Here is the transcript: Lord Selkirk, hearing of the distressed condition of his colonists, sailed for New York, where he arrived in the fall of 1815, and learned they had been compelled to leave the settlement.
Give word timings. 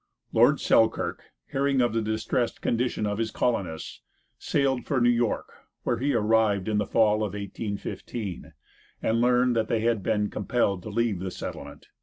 Lord 0.33 0.59
Selkirk, 0.59 1.25
hearing 1.51 1.79
of 1.79 1.93
the 1.93 2.01
distressed 2.01 2.59
condition 2.59 3.05
of 3.05 3.19
his 3.19 3.29
colonists, 3.29 4.01
sailed 4.39 4.87
for 4.87 4.99
New 4.99 5.11
York, 5.11 5.53
where 5.83 5.99
he 5.99 6.15
arrived 6.15 6.67
in 6.67 6.79
the 6.79 6.87
fall 6.87 7.17
of 7.17 7.35
1815, 7.35 8.51
and 9.03 9.21
learned 9.21 9.55
they 9.57 9.81
had 9.81 10.01
been 10.01 10.31
compelled 10.31 10.81
to 10.81 10.89
leave 10.89 11.19
the 11.19 11.29
settlement. 11.29 11.89